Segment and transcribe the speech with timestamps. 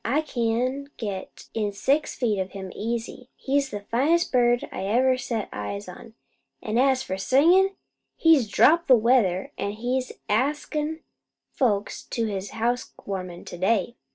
[0.03, 3.29] I can get in six feet of him easy.
[3.35, 6.15] He's the finest bird I ever set eyes on;
[6.59, 7.75] an' as for singin',
[8.17, 11.01] he's dropped the weather, an' he's askin'
[11.51, 13.95] folks to his housewarmin' to day.